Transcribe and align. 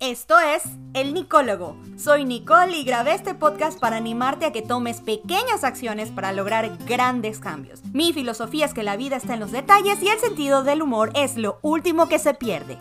Esto 0.00 0.40
es 0.40 0.62
El 0.94 1.12
Nicólogo. 1.12 1.76
Soy 1.98 2.24
Nicole 2.24 2.74
y 2.74 2.84
grabé 2.84 3.12
este 3.12 3.34
podcast 3.34 3.78
para 3.78 3.98
animarte 3.98 4.46
a 4.46 4.50
que 4.50 4.62
tomes 4.62 5.02
pequeñas 5.02 5.62
acciones 5.62 6.08
para 6.08 6.32
lograr 6.32 6.78
grandes 6.86 7.38
cambios. 7.38 7.84
Mi 7.92 8.14
filosofía 8.14 8.64
es 8.64 8.72
que 8.72 8.82
la 8.82 8.96
vida 8.96 9.16
está 9.16 9.34
en 9.34 9.40
los 9.40 9.52
detalles 9.52 10.02
y 10.02 10.08
el 10.08 10.18
sentido 10.18 10.62
del 10.62 10.80
humor 10.80 11.10
es 11.14 11.36
lo 11.36 11.58
último 11.60 12.08
que 12.08 12.18
se 12.18 12.32
pierde. 12.32 12.78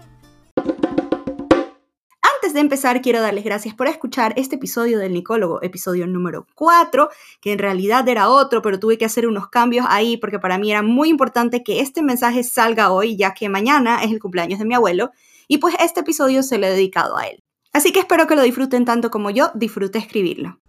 Antes 2.35 2.53
de 2.53 2.61
empezar, 2.61 3.01
quiero 3.01 3.19
darles 3.19 3.43
gracias 3.43 3.75
por 3.75 3.87
escuchar 3.87 4.31
este 4.37 4.55
episodio 4.55 4.97
del 4.97 5.11
Nicólogo, 5.11 5.61
episodio 5.61 6.07
número 6.07 6.47
4, 6.55 7.09
que 7.41 7.51
en 7.51 7.59
realidad 7.59 8.07
era 8.07 8.29
otro, 8.29 8.61
pero 8.61 8.79
tuve 8.79 8.97
que 8.97 9.03
hacer 9.03 9.27
unos 9.27 9.49
cambios 9.49 9.85
ahí 9.89 10.15
porque 10.15 10.39
para 10.39 10.57
mí 10.57 10.71
era 10.71 10.83
muy 10.83 11.09
importante 11.09 11.63
que 11.63 11.81
este 11.81 12.01
mensaje 12.01 12.45
salga 12.45 12.91
hoy, 12.91 13.17
ya 13.17 13.33
que 13.33 13.49
mañana 13.49 14.01
es 14.05 14.11
el 14.11 14.21
cumpleaños 14.21 14.59
de 14.59 14.63
mi 14.63 14.73
abuelo 14.73 15.11
y 15.49 15.57
pues 15.57 15.75
este 15.79 16.01
episodio 16.01 16.43
se 16.43 16.59
lo 16.59 16.67
he 16.67 16.69
dedicado 16.69 17.17
a 17.17 17.25
él. 17.25 17.43
Así 17.73 17.91
que 17.91 17.99
espero 17.99 18.27
que 18.27 18.35
lo 18.35 18.43
disfruten 18.43 18.85
tanto 18.85 19.09
como 19.09 19.31
yo 19.31 19.51
disfruté 19.55 19.97
escribirlo. 19.97 20.61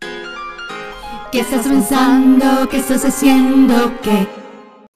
¿Qué 1.30 1.40
estás 1.40 1.68
pensando? 1.68 2.68
¿Qué 2.68 2.78
estás 2.78 3.04
haciendo? 3.04 3.92
¿Qué? 4.02 4.26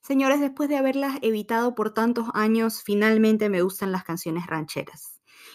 Señores, 0.03 0.41
después 0.41 0.69
de 0.69 0.79
haberlas 0.79 1.19
evitado 1.23 1.75
por 1.75 1.93
tantos 1.95 2.29
años, 2.35 2.83
finalmente 2.83 3.49
me 3.49 3.63
gustan 3.63 3.93
las 3.93 4.05
canciones 4.05 4.47
rancheras. 4.47 5.14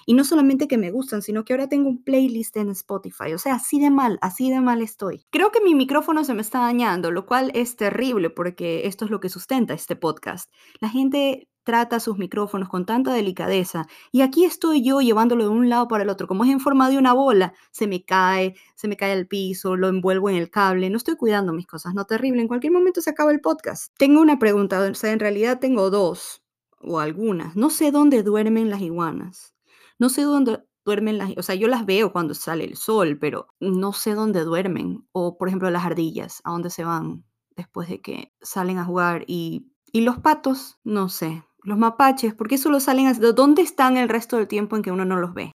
Y 0.09 0.15
no 0.15 0.23
solamente 0.23 0.67
que 0.67 0.79
me 0.79 0.89
gustan, 0.89 1.21
sino 1.21 1.45
que 1.45 1.53
ahora 1.53 1.69
tengo 1.69 1.87
un 1.87 2.03
playlist 2.03 2.57
en 2.57 2.69
Spotify. 2.69 3.31
O 3.35 3.37
sea, 3.37 3.53
así 3.53 3.79
de 3.79 3.91
mal, 3.91 4.17
así 4.23 4.49
de 4.49 4.59
mal 4.59 4.81
estoy. 4.81 5.27
Creo 5.29 5.51
que 5.51 5.61
mi 5.61 5.75
micrófono 5.75 6.23
se 6.23 6.33
me 6.33 6.41
está 6.41 6.61
dañando, 6.61 7.11
lo 7.11 7.27
cual 7.27 7.51
es 7.53 7.75
terrible 7.75 8.31
porque 8.31 8.87
esto 8.87 9.05
es 9.05 9.11
lo 9.11 9.19
que 9.19 9.29
sustenta 9.29 9.75
este 9.75 9.95
podcast. 9.95 10.51
La 10.79 10.89
gente 10.89 11.47
trata 11.63 11.99
sus 11.99 12.17
micrófonos 12.17 12.69
con 12.69 12.87
tanta 12.87 13.13
delicadeza 13.13 13.85
y 14.11 14.21
aquí 14.21 14.45
estoy 14.45 14.81
yo 14.81 14.99
llevándolo 14.99 15.43
de 15.43 15.51
un 15.51 15.69
lado 15.69 15.87
para 15.87 16.01
el 16.01 16.09
otro. 16.09 16.25
Como 16.25 16.43
es 16.43 16.49
en 16.49 16.59
forma 16.59 16.89
de 16.89 16.97
una 16.97 17.13
bola, 17.13 17.53
se 17.69 17.85
me 17.85 18.03
cae, 18.03 18.55
se 18.73 18.87
me 18.87 18.97
cae 18.97 19.11
al 19.11 19.27
piso, 19.27 19.75
lo 19.75 19.89
envuelvo 19.89 20.31
en 20.31 20.37
el 20.37 20.49
cable. 20.49 20.89
No 20.89 20.97
estoy 20.97 21.17
cuidando 21.17 21.53
mis 21.53 21.67
cosas, 21.67 21.93
no 21.93 22.05
terrible. 22.05 22.41
En 22.41 22.47
cualquier 22.47 22.73
momento 22.73 23.01
se 23.01 23.11
acaba 23.11 23.31
el 23.31 23.41
podcast. 23.41 23.93
Tengo 23.99 24.21
una 24.21 24.39
pregunta, 24.39 24.79
o 24.79 24.93
sea, 24.95 25.11
en 25.11 25.19
realidad 25.19 25.59
tengo 25.59 25.91
dos 25.91 26.41
o 26.81 26.99
algunas. 26.99 27.55
No 27.55 27.69
sé 27.69 27.91
dónde 27.91 28.23
duermen 28.23 28.71
las 28.71 28.81
iguanas. 28.81 29.53
No 29.99 30.07
sé 30.07 30.21
dónde 30.21 30.63
duermen 30.85 31.17
las, 31.17 31.31
o 31.35 31.43
sea, 31.43 31.55
yo 31.55 31.67
las 31.67 31.85
veo 31.85 32.13
cuando 32.13 32.33
sale 32.33 32.63
el 32.63 32.77
sol, 32.77 33.17
pero 33.19 33.49
no 33.59 33.91
sé 33.91 34.13
dónde 34.13 34.45
duermen. 34.45 35.05
O, 35.11 35.37
por 35.37 35.49
ejemplo, 35.49 35.69
las 35.69 35.83
ardillas, 35.83 36.39
a 36.45 36.51
dónde 36.51 36.69
se 36.69 36.85
van 36.85 37.25
después 37.57 37.89
de 37.89 37.99
que 37.99 38.31
salen 38.41 38.77
a 38.77 38.85
jugar 38.85 39.25
y, 39.27 39.73
y 39.91 40.01
los 40.01 40.17
patos, 40.19 40.79
no 40.85 41.09
sé, 41.09 41.43
los 41.63 41.77
mapaches, 41.77 42.33
¿por 42.33 42.47
qué 42.47 42.57
solo 42.57 42.79
salen 42.79 43.07
así? 43.07 43.19
¿Dónde 43.19 43.61
están 43.61 43.97
el 43.97 44.07
resto 44.07 44.37
del 44.37 44.47
tiempo 44.47 44.77
en 44.77 44.83
que 44.83 44.91
uno 44.91 45.03
no 45.03 45.17
los 45.17 45.33
ve? 45.33 45.51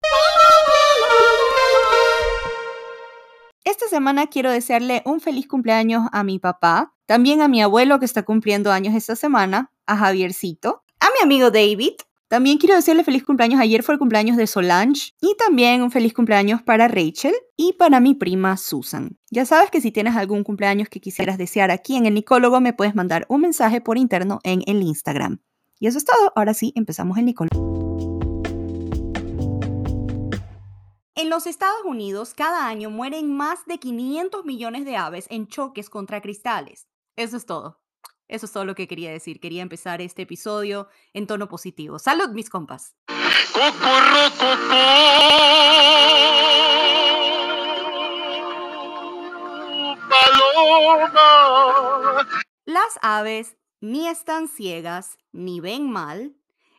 Esta 3.63 3.87
semana 3.87 4.27
quiero 4.27 4.51
desearle 4.51 5.03
un 5.05 5.21
feliz 5.21 5.47
cumpleaños 5.47 6.09
a 6.11 6.25
mi 6.25 6.37
papá, 6.37 6.93
también 7.05 7.41
a 7.41 7.47
mi 7.47 7.61
abuelo 7.61 7.97
que 7.97 8.05
está 8.05 8.23
cumpliendo 8.23 8.73
años 8.73 8.93
esta 8.93 9.15
semana, 9.15 9.71
a 9.85 9.95
Javiercito, 9.95 10.83
a 10.99 11.05
mi 11.17 11.23
amigo 11.23 11.49
David. 11.49 11.93
También 12.33 12.57
quiero 12.57 12.73
decirle 12.73 13.03
feliz 13.03 13.23
cumpleaños. 13.23 13.61
Ayer 13.61 13.83
fue 13.83 13.93
el 13.93 13.99
cumpleaños 13.99 14.37
de 14.37 14.47
Solange. 14.47 15.11
Y 15.21 15.35
también 15.37 15.83
un 15.83 15.91
feliz 15.91 16.15
cumpleaños 16.15 16.63
para 16.63 16.87
Rachel 16.87 17.35
y 17.55 17.73
para 17.73 17.99
mi 17.99 18.15
prima 18.15 18.57
Susan. 18.57 19.19
Ya 19.29 19.45
sabes 19.45 19.69
que 19.69 19.81
si 19.81 19.91
tienes 19.91 20.15
algún 20.15 20.43
cumpleaños 20.43 20.89
que 20.89 20.99
quisieras 20.99 21.37
desear 21.37 21.69
aquí 21.69 21.95
en 21.95 22.07
el 22.07 22.15
Nicólogo, 22.15 22.59
me 22.59 22.73
puedes 22.73 22.95
mandar 22.95 23.27
un 23.29 23.41
mensaje 23.41 23.81
por 23.81 23.99
interno 23.99 24.39
en 24.43 24.63
el 24.65 24.81
Instagram. 24.81 25.43
Y 25.79 25.85
eso 25.85 25.99
es 25.99 26.05
todo. 26.05 26.33
Ahora 26.35 26.55
sí, 26.55 26.73
empezamos 26.75 27.19
el 27.19 27.25
Nicole. 27.25 27.49
En 31.13 31.29
los 31.29 31.45
Estados 31.45 31.85
Unidos, 31.85 32.33
cada 32.33 32.65
año 32.65 32.89
mueren 32.89 33.31
más 33.31 33.63
de 33.67 33.77
500 33.77 34.43
millones 34.43 34.85
de 34.85 34.97
aves 34.97 35.27
en 35.29 35.45
choques 35.45 35.87
contra 35.87 36.19
cristales. 36.19 36.87
Eso 37.15 37.37
es 37.37 37.45
todo. 37.45 37.82
Eso 38.33 38.47
es 38.47 38.51
todo 38.51 38.65
lo 38.65 38.73
que 38.73 38.87
quería 38.87 39.11
decir. 39.11 39.39
Quería 39.39 39.61
empezar 39.61 40.01
este 40.01 40.23
episodio 40.23 40.87
en 41.13 41.27
tono 41.27 41.47
positivo. 41.47 41.99
¡Salud, 41.99 42.29
mis 42.29 42.49
compas! 42.49 42.95
Las 52.65 52.97
aves 53.03 53.55
ni 53.81 54.07
están 54.07 54.47
ciegas, 54.47 55.19
ni 55.31 55.59
ven 55.59 55.91
mal. 55.91 56.35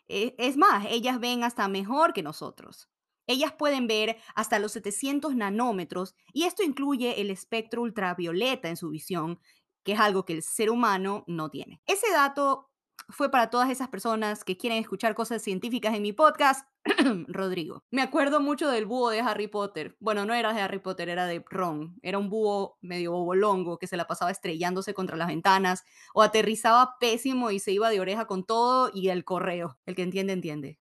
E, 0.09 0.35
es 0.39 0.57
más, 0.57 0.85
ellas 0.91 1.21
ven 1.21 1.45
hasta 1.45 1.69
mejor 1.69 2.15
que 2.15 2.25
nosotros. 2.25 2.89
Ellas 3.27 3.53
pueden 3.53 3.87
ver 3.87 4.19
hasta 4.35 4.59
los 4.59 4.73
700 4.73 5.35
nanómetros 5.35 6.15
y 6.33 6.45
esto 6.45 6.63
incluye 6.63 7.21
el 7.21 7.31
espectro 7.31 7.83
ultravioleta 7.83 8.69
en 8.69 8.77
su 8.77 8.91
visión, 8.91 9.39
que 9.85 9.93
es 9.93 10.01
algo 10.01 10.25
que 10.25 10.33
el 10.33 10.43
ser 10.43 10.71
humano 10.71 11.25
no 11.27 11.51
tiene. 11.51 11.81
Ese 11.87 12.11
dato 12.11 12.71
fue 13.09 13.31
para 13.31 13.51
todas 13.51 13.71
esas 13.71 13.89
personas 13.89 14.45
que 14.45 14.57
quieren 14.57 14.79
escuchar 14.79 15.15
cosas 15.15 15.43
científicas 15.43 15.95
en 15.95 16.03
mi 16.03 16.13
podcast, 16.13 16.67
Rodrigo. 17.29 17.85
Me 17.91 18.03
acuerdo 18.03 18.41
mucho 18.41 18.71
del 18.71 18.87
búho 18.87 19.11
de 19.11 19.21
Harry 19.21 19.47
Potter. 19.47 19.97
Bueno, 20.01 20.25
no 20.25 20.35
era 20.35 20.53
de 20.53 20.61
Harry 20.61 20.79
Potter, 20.79 21.09
era 21.09 21.27
de 21.27 21.45
Ron. 21.49 21.97
Era 22.03 22.19
un 22.19 22.31
búho 22.31 22.79
medio 22.81 23.13
bobolongo 23.13 23.79
que 23.79 23.87
se 23.87 23.97
la 23.97 24.07
pasaba 24.07 24.31
estrellándose 24.31 24.95
contra 24.95 25.17
las 25.17 25.29
ventanas 25.29 25.85
o 26.15 26.23
aterrizaba 26.23 26.97
pésimo 26.99 27.51
y 27.51 27.59
se 27.59 27.73
iba 27.73 27.91
de 27.91 28.01
oreja 28.01 28.27
con 28.27 28.45
todo 28.45 28.91
y 28.93 29.09
el 29.09 29.25
correo. 29.25 29.79
El 29.87 29.95
que 29.95 30.03
entiende, 30.03 30.33
entiende. 30.33 30.79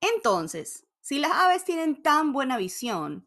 Entonces, 0.00 0.86
si 1.00 1.18
las 1.18 1.32
aves 1.32 1.64
tienen 1.64 2.02
tan 2.02 2.32
buena 2.32 2.56
visión, 2.56 3.26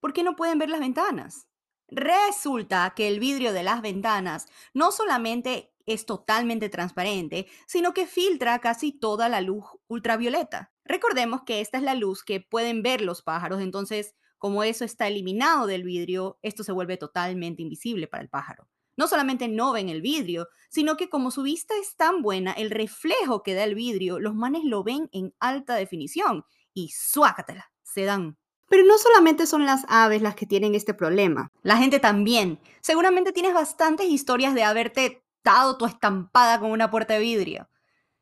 ¿por 0.00 0.12
qué 0.12 0.22
no 0.22 0.36
pueden 0.36 0.58
ver 0.58 0.70
las 0.70 0.80
ventanas? 0.80 1.46
Resulta 1.88 2.92
que 2.94 3.08
el 3.08 3.20
vidrio 3.20 3.52
de 3.52 3.62
las 3.62 3.82
ventanas 3.82 4.46
no 4.74 4.92
solamente 4.92 5.72
es 5.86 6.06
totalmente 6.06 6.68
transparente, 6.68 7.46
sino 7.66 7.92
que 7.92 8.06
filtra 8.06 8.58
casi 8.60 8.92
toda 8.92 9.28
la 9.28 9.40
luz 9.40 9.64
ultravioleta. 9.88 10.72
Recordemos 10.84 11.42
que 11.44 11.60
esta 11.60 11.78
es 11.78 11.84
la 11.84 11.94
luz 11.94 12.22
que 12.22 12.40
pueden 12.40 12.82
ver 12.82 13.00
los 13.00 13.22
pájaros, 13.22 13.60
entonces 13.60 14.14
como 14.40 14.64
eso 14.64 14.86
está 14.86 15.06
eliminado 15.06 15.66
del 15.66 15.84
vidrio, 15.84 16.38
esto 16.40 16.64
se 16.64 16.72
vuelve 16.72 16.96
totalmente 16.96 17.60
invisible 17.60 18.06
para 18.06 18.22
el 18.22 18.30
pájaro. 18.30 18.68
No 18.96 19.06
solamente 19.06 19.48
no 19.48 19.72
ven 19.72 19.90
el 19.90 20.00
vidrio, 20.00 20.48
sino 20.70 20.96
que 20.96 21.10
como 21.10 21.30
su 21.30 21.42
vista 21.42 21.74
es 21.80 21.94
tan 21.96 22.22
buena, 22.22 22.52
el 22.52 22.70
reflejo 22.70 23.42
que 23.42 23.52
da 23.52 23.64
el 23.64 23.74
vidrio, 23.74 24.18
los 24.18 24.34
manes 24.34 24.64
lo 24.64 24.82
ven 24.82 25.10
en 25.12 25.34
alta 25.40 25.74
definición 25.74 26.44
y 26.72 26.88
suácatela, 26.88 27.70
se 27.82 28.04
dan 28.04 28.38
pero 28.70 28.84
no 28.84 28.98
solamente 28.98 29.46
son 29.46 29.66
las 29.66 29.84
aves 29.88 30.22
las 30.22 30.36
que 30.36 30.46
tienen 30.46 30.76
este 30.76 30.94
problema, 30.94 31.50
la 31.64 31.76
gente 31.76 31.98
también. 31.98 32.60
Seguramente 32.80 33.32
tienes 33.32 33.52
bastantes 33.52 34.06
historias 34.06 34.54
de 34.54 34.62
haberte 34.62 35.24
dado 35.42 35.76
tu 35.76 35.86
estampada 35.86 36.60
con 36.60 36.70
una 36.70 36.88
puerta 36.88 37.14
de 37.14 37.20
vidrio. 37.20 37.68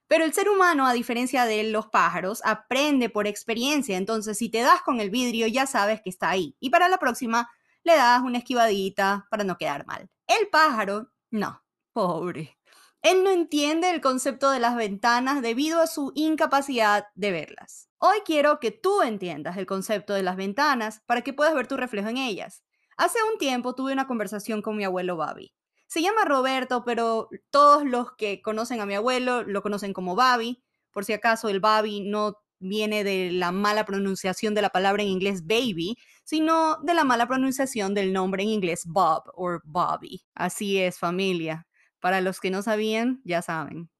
Pero 0.07 0.25
el 0.25 0.33
ser 0.33 0.49
humano, 0.49 0.87
a 0.87 0.95
diferencia 0.95 1.45
de 1.45 1.65
los 1.65 1.89
pájaros, 1.89 2.41
aprende 2.47 3.11
por 3.11 3.27
experiencia. 3.27 3.99
Entonces, 3.99 4.39
si 4.39 4.49
te 4.49 4.63
das 4.63 4.81
con 4.81 5.01
el 5.01 5.11
vidrio, 5.11 5.47
ya 5.49 5.67
sabes 5.67 6.01
que 6.01 6.09
está 6.09 6.31
ahí. 6.31 6.57
Y 6.61 6.71
para 6.71 6.89
la 6.89 6.97
próxima, 6.97 7.51
le 7.85 7.95
das 7.97 8.23
una 8.23 8.39
esquivadita 8.39 9.27
para 9.31 9.45
no 9.45 9.59
quedar 9.59 9.85
mal. 9.87 10.09
El 10.27 10.49
pájaro, 10.49 11.11
no. 11.31 11.63
Pobre. 11.93 12.58
Él 13.03 13.23
no 13.23 13.31
entiende 13.31 13.91
el 13.91 14.01
concepto 14.01 14.51
de 14.51 14.59
las 14.59 14.75
ventanas 14.75 15.41
debido 15.41 15.81
a 15.81 15.87
su 15.87 16.11
incapacidad 16.17 17.07
de 17.15 17.31
verlas. 17.31 17.89
Hoy 17.99 18.19
quiero 18.25 18.59
que 18.59 18.73
tú 18.73 19.03
entiendas 19.03 19.57
el 19.57 19.67
concepto 19.67 20.15
de 20.15 20.25
las 20.25 20.37
ventanas 20.37 21.01
para 21.07 21.23
que 21.23 21.33
puedas 21.33 21.55
ver 21.55 21.69
tu 21.69 21.77
reflejo 21.77 22.09
en 22.09 22.17
ellas. 22.17 22.65
Hace 22.97 23.19
un 23.33 23.39
tiempo 23.39 23.77
tuve 23.77 23.93
una 23.93 24.09
conversación 24.09 24.63
con 24.63 24.77
mi 24.77 24.85
abuelo 24.85 25.17
Babi. 25.17 25.55
Se 25.87 26.03
llama 26.03 26.25
Roberto, 26.25 26.85
pero 26.85 27.29
todos 27.51 27.85
los 27.85 28.17
que 28.17 28.43
conocen 28.43 28.81
a 28.81 28.87
mi 28.87 28.95
abuelo 28.95 29.45
lo 29.45 29.63
conocen 29.63 29.93
como 29.93 30.17
Babi. 30.17 30.63
Por 30.91 31.05
si 31.05 31.13
acaso, 31.13 31.49
el 31.49 31.61
Babi 31.61 32.01
no 32.01 32.35
viene 32.59 33.05
de 33.05 33.31
la 33.31 33.53
mala 33.53 33.85
pronunciación 33.85 34.55
de 34.55 34.63
la 34.63 34.71
palabra 34.71 35.05
en 35.05 35.09
inglés 35.11 35.47
baby, 35.47 35.97
sino 36.25 36.79
de 36.83 36.95
la 36.95 37.05
mala 37.05 37.29
pronunciación 37.29 37.95
del 37.95 38.13
nombre 38.13 38.43
en 38.43 38.49
inglés 38.49 38.83
Bob 38.85 39.23
o 39.35 39.61
Bobby. 39.63 40.25
Así 40.35 40.79
es, 40.79 40.99
familia. 40.99 41.68
Para 42.01 42.21
los 42.21 42.41
que 42.41 42.51
no 42.51 42.63
sabían, 42.63 43.21
ya 43.25 43.43
saben. 43.43 43.91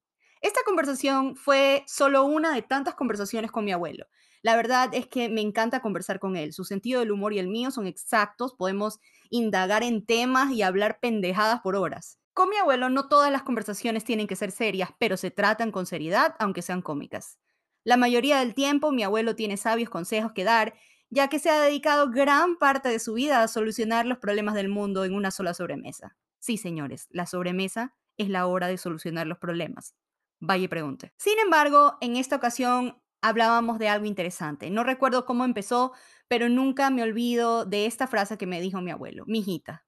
Esta 0.41 0.61
conversación 0.65 1.35
fue 1.35 1.83
solo 1.87 2.23
una 2.23 2.53
de 2.53 2.61
tantas 2.61 2.95
conversaciones 2.95 3.51
con 3.51 3.65
mi 3.65 3.73
abuelo. 3.73 4.05
La 4.41 4.55
verdad 4.55 4.89
es 4.93 5.07
que 5.07 5.27
me 5.27 5.41
encanta 5.41 5.81
conversar 5.81 6.19
con 6.19 6.37
él. 6.37 6.53
Su 6.53 6.63
sentido 6.63 7.01
del 7.01 7.11
humor 7.11 7.33
y 7.33 7.39
el 7.39 7.49
mío 7.49 7.71
son 7.71 7.87
exactos. 7.87 8.53
Podemos 8.53 8.99
indagar 9.29 9.83
en 9.83 10.05
temas 10.05 10.51
y 10.51 10.61
hablar 10.61 10.99
pendejadas 11.01 11.59
por 11.59 11.75
horas. 11.75 12.19
Con 12.33 12.49
mi 12.49 12.55
abuelo 12.55 12.89
no 12.89 13.09
todas 13.09 13.31
las 13.33 13.43
conversaciones 13.43 14.05
tienen 14.05 14.27
que 14.27 14.37
ser 14.37 14.51
serias, 14.51 14.91
pero 14.97 15.17
se 15.17 15.29
tratan 15.29 15.71
con 15.71 15.85
seriedad, 15.85 16.35
aunque 16.39 16.61
sean 16.61 16.81
cómicas. 16.81 17.37
La 17.83 17.97
mayoría 17.97 18.39
del 18.39 18.53
tiempo 18.53 18.93
mi 18.93 19.03
abuelo 19.03 19.35
tiene 19.35 19.57
sabios 19.57 19.89
consejos 19.89 20.31
que 20.31 20.45
dar, 20.45 20.73
ya 21.09 21.27
que 21.27 21.39
se 21.39 21.49
ha 21.49 21.59
dedicado 21.59 22.09
gran 22.11 22.55
parte 22.57 22.87
de 22.87 22.99
su 22.99 23.13
vida 23.15 23.43
a 23.43 23.47
solucionar 23.49 24.05
los 24.05 24.19
problemas 24.19 24.55
del 24.55 24.69
mundo 24.69 25.03
en 25.03 25.15
una 25.15 25.31
sola 25.31 25.53
sobremesa. 25.53 26.15
Sí, 26.39 26.57
señores, 26.57 27.07
la 27.11 27.25
sobremesa 27.25 27.95
es 28.17 28.29
la 28.29 28.47
hora 28.47 28.67
de 28.67 28.77
solucionar 28.77 29.27
los 29.27 29.37
problemas. 29.37 29.95
Vaya 30.39 30.65
y 30.65 30.67
pregunte. 30.67 31.13
Sin 31.17 31.37
embargo, 31.39 31.97
en 32.01 32.15
esta 32.15 32.35
ocasión 32.37 33.01
hablábamos 33.21 33.79
de 33.79 33.89
algo 33.89 34.05
interesante. 34.05 34.69
No 34.69 34.83
recuerdo 34.83 35.25
cómo 35.25 35.43
empezó, 35.45 35.93
pero 36.27 36.49
nunca 36.49 36.89
me 36.89 37.03
olvido 37.03 37.65
de 37.65 37.85
esta 37.85 38.07
frase 38.07 38.37
que 38.37 38.47
me 38.47 38.61
dijo 38.61 38.81
mi 38.81 38.91
abuelo. 38.91 39.23
Mijita, 39.27 39.85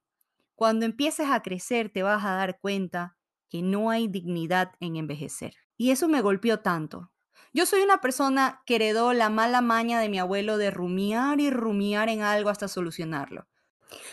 cuando 0.54 0.86
empieces 0.86 1.28
a 1.30 1.42
crecer 1.42 1.90
te 1.90 2.02
vas 2.02 2.24
a 2.24 2.32
dar 2.34 2.58
cuenta 2.60 3.16
que 3.48 3.62
no 3.62 3.90
hay 3.90 4.08
dignidad 4.08 4.72
en 4.80 4.96
envejecer. 4.96 5.54
Y 5.76 5.90
eso 5.90 6.08
me 6.08 6.20
golpeó 6.20 6.60
tanto. 6.60 7.10
Yo 7.52 7.66
soy 7.66 7.82
una 7.82 8.00
persona 8.00 8.62
que 8.66 8.76
heredó 8.76 9.12
la 9.12 9.28
mala 9.28 9.60
maña 9.60 10.00
de 10.00 10.08
mi 10.08 10.18
abuelo 10.18 10.56
de 10.58 10.70
rumiar 10.70 11.40
y 11.40 11.50
rumiar 11.50 12.08
en 12.08 12.22
algo 12.22 12.50
hasta 12.50 12.68
solucionarlo. 12.68 13.46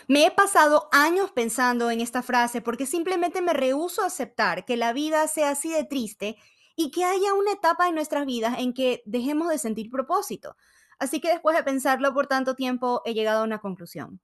Me 0.08 0.26
he 0.26 0.30
pasado 0.30 0.88
años 0.92 1.30
pensando 1.32 1.90
en 1.90 2.00
esta 2.00 2.22
frase 2.22 2.60
porque 2.60 2.86
simplemente 2.86 3.42
me 3.42 3.52
rehúso 3.52 4.02
a 4.02 4.06
aceptar 4.06 4.64
que 4.64 4.76
la 4.76 4.92
vida 4.92 5.26
sea 5.28 5.50
así 5.50 5.70
de 5.70 5.84
triste 5.84 6.36
y 6.76 6.90
que 6.90 7.04
haya 7.04 7.34
una 7.34 7.52
etapa 7.52 7.88
en 7.88 7.94
nuestras 7.94 8.26
vidas 8.26 8.58
en 8.58 8.72
que 8.72 9.02
dejemos 9.04 9.48
de 9.48 9.58
sentir 9.58 9.90
propósito. 9.90 10.56
Así 10.98 11.20
que 11.20 11.28
después 11.28 11.56
de 11.56 11.62
pensarlo 11.62 12.12
por 12.12 12.26
tanto 12.26 12.54
tiempo, 12.54 13.02
he 13.04 13.14
llegado 13.14 13.40
a 13.40 13.44
una 13.44 13.58
conclusión. 13.58 14.20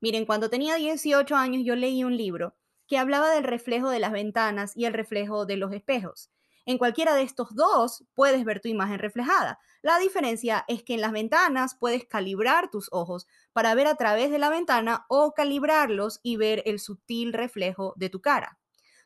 Miren, 0.00 0.26
cuando 0.26 0.50
tenía 0.50 0.76
18 0.76 1.34
años 1.36 1.62
yo 1.64 1.76
leí 1.76 2.04
un 2.04 2.16
libro 2.16 2.54
que 2.86 2.98
hablaba 2.98 3.30
del 3.30 3.44
reflejo 3.44 3.90
de 3.90 3.98
las 3.98 4.12
ventanas 4.12 4.76
y 4.76 4.84
el 4.84 4.92
reflejo 4.92 5.46
de 5.46 5.56
los 5.56 5.72
espejos. 5.72 6.30
En 6.64 6.78
cualquiera 6.78 7.14
de 7.14 7.22
estos 7.22 7.54
dos 7.54 8.04
puedes 8.14 8.44
ver 8.44 8.60
tu 8.60 8.68
imagen 8.68 8.98
reflejada. 8.98 9.58
La 9.86 10.00
diferencia 10.00 10.64
es 10.66 10.82
que 10.82 10.94
en 10.94 11.00
las 11.00 11.12
ventanas 11.12 11.76
puedes 11.76 12.06
calibrar 12.06 12.72
tus 12.72 12.88
ojos 12.90 13.28
para 13.52 13.72
ver 13.76 13.86
a 13.86 13.94
través 13.94 14.32
de 14.32 14.40
la 14.40 14.50
ventana 14.50 15.06
o 15.08 15.32
calibrarlos 15.32 16.18
y 16.24 16.36
ver 16.36 16.64
el 16.66 16.80
sutil 16.80 17.32
reflejo 17.32 17.94
de 17.94 18.10
tu 18.10 18.20
cara. 18.20 18.58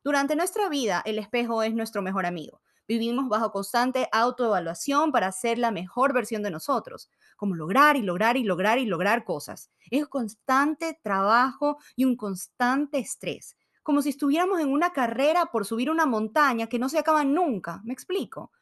Durante 0.03 0.37
nuestra 0.37 0.71
vida, 0.71 1.03
el 1.05 1.19
espejo 1.19 1.63
es 1.63 1.75
nuestro 1.75 2.01
mejor 2.01 2.25
amigo. 2.25 2.63
Vivimos 2.89 3.29
bajo 3.29 3.53
constante 3.53 4.09
autoevaluación 4.11 5.13
para 5.13 5.31
ser 5.33 5.59
la 5.59 5.71
mejor 5.71 6.15
versión 6.15 6.43
de 6.43 6.51
nosotros, 6.51 7.11
como 7.37 7.57
lograr 7.57 7.99
y 7.99 8.03
lograr 8.03 8.39
y 8.39 8.45
lograr 8.45 8.79
y 8.79 8.87
lograr 8.87 9.25
cosas. 9.25 9.71
Es 9.91 10.09
constante 10.09 10.99
trabajo 11.03 11.77
y 11.95 12.07
un 12.07 12.17
constante 12.17 12.97
estrés 12.97 13.55
como 13.83 14.03
si 14.03 14.11
estuviéramos 14.11 14.61
en 14.61 14.69
una 14.69 14.93
carrera 14.93 15.47
por 15.47 15.65
subir 15.65 15.91
una 15.91 16.07
montaña 16.07 16.69
que 16.69 16.79
no 16.79 16.89
se 16.89 16.99
acaba 16.99 17.25
nunca. 17.25 17.81
¿Me 17.83 17.93
explico? 17.93 18.53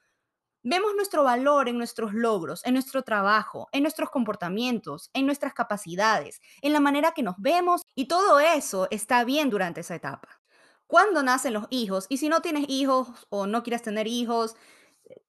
Vemos 0.63 0.95
nuestro 0.97 1.23
valor 1.23 1.69
en 1.69 1.79
nuestros 1.79 2.13
logros, 2.13 2.65
en 2.65 2.75
nuestro 2.75 3.03
trabajo, 3.03 3.69
en 3.73 3.83
nuestros 3.83 4.11
comportamientos, 4.11 5.09
en 5.15 5.25
nuestras 5.25 5.55
capacidades, 5.55 6.41
en 6.63 6.73
la 6.73 6.81
manera 6.81 7.13
que 7.13 7.23
nos 7.23 7.37
vemos 7.39 7.83
y 7.95 8.09
todo 8.09 8.41
eso 8.41 8.89
está 8.91 9.25
bien 9.25 9.51
durante 9.51 9.83
esa 9.83 9.95
etapa. 9.95 10.41
Cuando 10.89 11.23
nacen 11.23 11.53
los 11.53 11.67
hijos, 11.71 12.07
y 12.09 12.17
si 12.17 12.29
no 12.29 12.41
tienes 12.41 12.65
hijos 12.69 13.09
o 13.29 13.47
no 13.47 13.63
quieres 13.63 13.83
tener 13.83 14.07
hijos, 14.07 14.57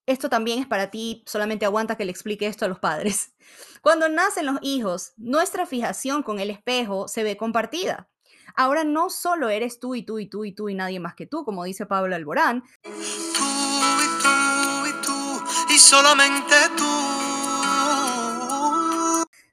esto 0.06 0.30
también 0.30 0.60
es 0.60 0.68
para 0.68 0.90
ti, 0.90 1.24
solamente 1.28 1.66
aguanta 1.66 1.96
que 1.96 2.06
le 2.06 2.12
explique 2.12 2.48
esto 2.48 2.66
a 2.66 2.68
los 2.68 2.80
padres. 2.80 3.36
Cuando 3.82 4.10
nacen 4.10 4.46
los 4.46 4.58
hijos, 4.62 5.14
nuestra 5.18 5.66
fijación 5.66 6.24
con 6.24 6.40
el 6.40 6.50
espejo 6.50 7.08
se 7.08 7.24
ve 7.24 7.38
compartida. 7.38 8.10
Ahora 8.56 8.84
no 8.84 9.10
solo 9.10 9.50
eres 9.50 9.80
tú 9.80 9.96
y 9.96 10.04
tú 10.04 10.18
y 10.18 10.28
tú 10.28 10.44
y 10.44 10.54
tú 10.54 10.70
y 10.70 10.76
nadie 10.76 11.00
más 11.00 11.14
que 11.14 11.28
tú, 11.28 11.46
como 11.46 11.64
dice 11.66 11.86
Pablo 11.86 12.16
Alborán. 12.16 12.64
Solamente 15.80 16.56
tú. 16.78 16.84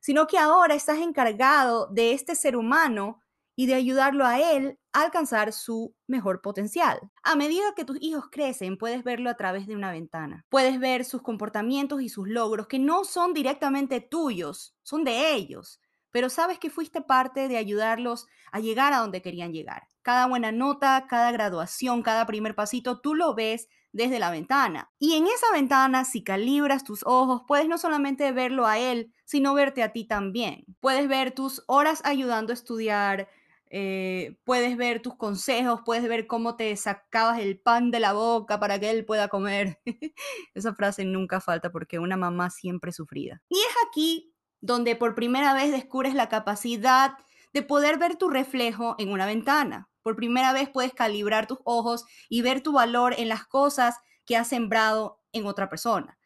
Sino 0.00 0.26
que 0.26 0.38
ahora 0.38 0.74
estás 0.74 0.98
encargado 0.98 1.86
de 1.86 2.12
este 2.12 2.34
ser 2.34 2.56
humano 2.56 3.20
y 3.54 3.66
de 3.66 3.74
ayudarlo 3.74 4.26
a 4.26 4.40
él 4.40 4.78
a 4.92 5.02
alcanzar 5.02 5.52
su 5.52 5.94
mejor 6.06 6.42
potencial. 6.42 7.00
A 7.22 7.36
medida 7.36 7.74
que 7.74 7.84
tus 7.84 7.96
hijos 8.00 8.26
crecen, 8.30 8.76
puedes 8.76 9.02
verlo 9.02 9.30
a 9.30 9.36
través 9.36 9.66
de 9.66 9.74
una 9.74 9.90
ventana. 9.90 10.44
Puedes 10.48 10.78
ver 10.78 11.04
sus 11.04 11.22
comportamientos 11.22 12.02
y 12.02 12.08
sus 12.08 12.28
logros 12.28 12.66
que 12.66 12.78
no 12.78 13.04
son 13.04 13.32
directamente 13.32 14.00
tuyos, 14.00 14.74
son 14.82 15.04
de 15.04 15.32
ellos 15.32 15.80
pero 16.16 16.30
sabes 16.30 16.58
que 16.58 16.70
fuiste 16.70 17.02
parte 17.02 17.46
de 17.46 17.58
ayudarlos 17.58 18.26
a 18.50 18.60
llegar 18.60 18.94
a 18.94 19.00
donde 19.00 19.20
querían 19.20 19.52
llegar. 19.52 19.86
Cada 20.06 20.28
buena 20.28 20.52
nota, 20.52 21.04
cada 21.08 21.32
graduación, 21.32 22.04
cada 22.04 22.26
primer 22.26 22.54
pasito, 22.54 23.00
tú 23.00 23.16
lo 23.16 23.34
ves 23.34 23.68
desde 23.90 24.20
la 24.20 24.30
ventana. 24.30 24.92
Y 25.00 25.14
en 25.14 25.26
esa 25.26 25.50
ventana, 25.52 26.04
si 26.04 26.22
calibras 26.22 26.84
tus 26.84 27.02
ojos, 27.04 27.42
puedes 27.48 27.66
no 27.66 27.76
solamente 27.76 28.30
verlo 28.30 28.68
a 28.68 28.78
él, 28.78 29.12
sino 29.24 29.52
verte 29.52 29.82
a 29.82 29.92
ti 29.92 30.04
también. 30.04 30.64
Puedes 30.78 31.08
ver 31.08 31.32
tus 31.32 31.64
horas 31.66 32.02
ayudando 32.04 32.52
a 32.52 32.54
estudiar, 32.54 33.28
eh, 33.68 34.38
puedes 34.44 34.76
ver 34.76 35.02
tus 35.02 35.16
consejos, 35.16 35.80
puedes 35.84 36.08
ver 36.08 36.28
cómo 36.28 36.54
te 36.54 36.76
sacabas 36.76 37.40
el 37.40 37.58
pan 37.58 37.90
de 37.90 37.98
la 37.98 38.12
boca 38.12 38.60
para 38.60 38.78
que 38.78 38.90
él 38.90 39.04
pueda 39.04 39.26
comer. 39.26 39.80
Esa 40.54 40.72
frase 40.72 41.04
nunca 41.04 41.40
falta 41.40 41.72
porque 41.72 41.98
una 41.98 42.16
mamá 42.16 42.50
siempre 42.50 42.92
sufrida. 42.92 43.42
Y 43.48 43.58
es 43.58 43.74
aquí 43.88 44.32
donde 44.60 44.94
por 44.94 45.16
primera 45.16 45.52
vez 45.52 45.72
descubres 45.72 46.14
la 46.14 46.28
capacidad 46.28 47.14
de 47.52 47.62
poder 47.62 47.98
ver 47.98 48.14
tu 48.14 48.28
reflejo 48.28 48.94
en 48.98 49.10
una 49.10 49.26
ventana. 49.26 49.88
Por 50.06 50.14
primera 50.14 50.52
vez 50.52 50.68
puedes 50.68 50.94
calibrar 50.94 51.48
tus 51.48 51.58
ojos 51.64 52.04
y 52.28 52.40
ver 52.40 52.60
tu 52.60 52.70
valor 52.70 53.16
en 53.18 53.28
las 53.28 53.44
cosas 53.44 53.96
que 54.24 54.36
has 54.36 54.46
sembrado 54.46 55.20
en 55.32 55.46
otra 55.46 55.68
persona, 55.68 56.16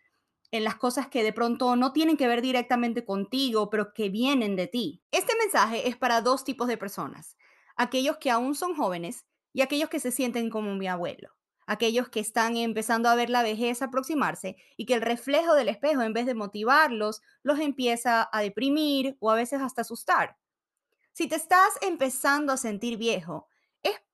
en 0.51 0.65
las 0.65 0.75
cosas 0.75 1.09
que 1.09 1.23
de 1.23 1.33
pronto 1.33 1.77
no 1.77 1.95
tienen 1.95 2.19
que 2.19 2.29
ver 2.29 2.43
directamente 2.43 3.07
contigo, 3.07 3.71
pero 3.71 3.95
que 3.95 4.11
vienen 4.11 4.55
de 4.55 4.67
ti. 4.67 5.03
Este 5.13 5.33
mensaje 5.35 5.89
es 5.89 5.97
para 5.97 6.21
dos 6.21 6.45
tipos 6.45 6.69
de 6.69 6.77
personas, 6.77 7.39
aquellos 7.75 8.19
que 8.19 8.31
aún 8.31 8.55
son 8.55 8.75
jóvenes 8.75 9.25
y 9.55 9.63
aquellos 9.63 9.89
que 9.89 9.99
se 9.99 10.11
sienten 10.11 10.51
como 10.51 10.75
mi 10.75 10.87
abuelo 10.87 11.31
aquellos 11.67 12.11
que 12.11 12.21
están 12.21 12.59
empezando 12.59 13.09
a 13.09 13.15
ver 13.15 13.31
la 13.31 13.43
vejez 13.43 13.81
aproximarse 13.81 14.57
y 14.77 14.85
que 14.85 14.95
el 14.95 15.01
reflejo 15.01 15.55
del 15.55 15.71
espejo, 15.71 16.03
en 16.03 16.13
vez 16.13 16.27
de 16.27 16.35
motivarlos, 16.35 17.23
los 17.45 17.61
empieza 17.61 18.29
a 18.31 18.43
deprimir 18.43 19.17
o 19.21 19.31
a 19.31 19.37
veces 19.37 19.63
hasta 19.63 19.83
asustar. 19.83 20.37
Si 21.13 21.29
te 21.29 21.37
estás 21.37 21.75
empezando 21.81 22.53
a 22.53 22.57
sentir 22.57 22.97
viejo, 22.97 23.50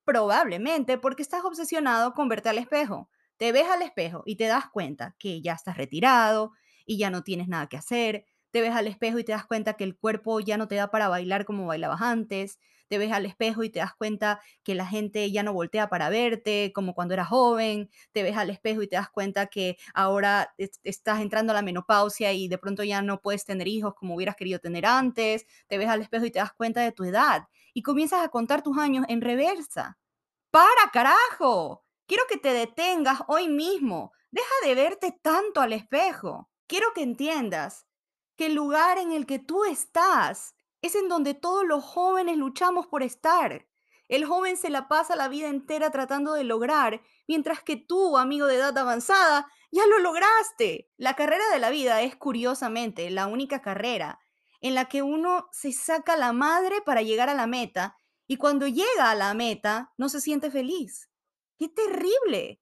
probablemente 0.06 0.96
porque 0.98 1.22
estás 1.22 1.44
obsesionado 1.44 2.14
con 2.14 2.28
verte 2.30 2.48
al 2.48 2.58
espejo. 2.58 3.10
Te 3.36 3.52
ves 3.52 3.66
al 3.68 3.82
espejo 3.82 4.22
y 4.24 4.36
te 4.36 4.46
das 4.46 4.64
cuenta 4.72 5.14
que 5.18 5.42
ya 5.42 5.52
estás 5.52 5.76
retirado 5.76 6.52
y 6.86 6.96
ya 6.98 7.10
no 7.10 7.22
tienes 7.22 7.48
nada 7.48 7.66
que 7.68 7.76
hacer. 7.76 8.24
Te 8.50 8.62
ves 8.62 8.72
al 8.74 8.86
espejo 8.86 9.18
y 9.18 9.24
te 9.24 9.32
das 9.32 9.44
cuenta 9.46 9.74
que 9.74 9.84
el 9.84 9.98
cuerpo 9.98 10.40
ya 10.40 10.56
no 10.56 10.68
te 10.68 10.76
da 10.76 10.90
para 10.90 11.08
bailar 11.08 11.44
como 11.44 11.66
bailabas 11.66 12.00
antes 12.00 12.58
te 12.88 12.98
ves 12.98 13.12
al 13.12 13.26
espejo 13.26 13.64
y 13.64 13.70
te 13.70 13.80
das 13.80 13.94
cuenta 13.94 14.40
que 14.62 14.74
la 14.74 14.86
gente 14.86 15.30
ya 15.30 15.42
no 15.42 15.52
voltea 15.52 15.88
para 15.88 16.08
verte 16.08 16.72
como 16.74 16.94
cuando 16.94 17.14
eras 17.14 17.28
joven, 17.28 17.90
te 18.12 18.22
ves 18.22 18.36
al 18.36 18.50
espejo 18.50 18.82
y 18.82 18.88
te 18.88 18.96
das 18.96 19.10
cuenta 19.10 19.46
que 19.46 19.76
ahora 19.94 20.54
estás 20.84 21.20
entrando 21.20 21.52
a 21.52 21.54
la 21.56 21.62
menopausia 21.62 22.32
y 22.32 22.48
de 22.48 22.58
pronto 22.58 22.84
ya 22.84 23.02
no 23.02 23.20
puedes 23.20 23.44
tener 23.44 23.68
hijos 23.68 23.94
como 23.94 24.14
hubieras 24.14 24.36
querido 24.36 24.58
tener 24.60 24.86
antes, 24.86 25.46
te 25.66 25.78
ves 25.78 25.88
al 25.88 26.02
espejo 26.02 26.26
y 26.26 26.30
te 26.30 26.38
das 26.38 26.52
cuenta 26.52 26.80
de 26.82 26.92
tu 26.92 27.04
edad 27.04 27.42
y 27.76 27.82
comienzas 27.82 28.24
a 28.24 28.30
contar 28.30 28.62
tus 28.62 28.78
años 28.78 29.04
en 29.06 29.20
reversa. 29.20 29.98
¡Para, 30.50 30.90
carajo! 30.94 31.84
Quiero 32.06 32.22
que 32.26 32.38
te 32.38 32.54
detengas 32.54 33.20
hoy 33.28 33.48
mismo. 33.48 34.12
Deja 34.30 34.54
de 34.64 34.74
verte 34.74 35.12
tanto 35.20 35.60
al 35.60 35.74
espejo. 35.74 36.48
Quiero 36.66 36.94
que 36.94 37.02
entiendas 37.02 37.84
que 38.34 38.46
el 38.46 38.54
lugar 38.54 38.96
en 38.96 39.12
el 39.12 39.26
que 39.26 39.38
tú 39.38 39.66
estás 39.66 40.54
es 40.80 40.94
en 40.94 41.10
donde 41.10 41.34
todos 41.34 41.66
los 41.66 41.84
jóvenes 41.84 42.38
luchamos 42.38 42.86
por 42.86 43.02
estar. 43.02 43.68
El 44.08 44.24
joven 44.24 44.56
se 44.56 44.70
la 44.70 44.88
pasa 44.88 45.14
la 45.14 45.28
vida 45.28 45.48
entera 45.48 45.90
tratando 45.90 46.32
de 46.32 46.44
lograr, 46.44 47.02
mientras 47.28 47.62
que 47.62 47.76
tú, 47.76 48.16
amigo 48.16 48.46
de 48.46 48.56
edad 48.56 48.78
avanzada, 48.78 49.52
ya 49.70 49.86
lo 49.86 49.98
lograste. 49.98 50.88
La 50.96 51.12
carrera 51.12 51.44
de 51.52 51.58
la 51.58 51.68
vida 51.68 52.00
es 52.00 52.16
curiosamente 52.16 53.10
la 53.10 53.26
única 53.26 53.60
carrera 53.60 54.18
en 54.66 54.74
la 54.74 54.86
que 54.86 55.02
uno 55.02 55.48
se 55.52 55.72
saca 55.72 56.16
la 56.16 56.32
madre 56.32 56.80
para 56.82 57.02
llegar 57.02 57.28
a 57.28 57.34
la 57.34 57.46
meta 57.46 57.96
y 58.26 58.36
cuando 58.36 58.66
llega 58.66 59.10
a 59.10 59.14
la 59.14 59.34
meta 59.34 59.92
no 59.96 60.08
se 60.08 60.20
siente 60.20 60.50
feliz. 60.50 61.10
¡Qué 61.58 61.68
terrible! 61.68 62.60